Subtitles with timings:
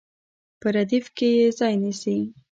[0.61, 2.17] په ردیف کې یې ځای نیسي.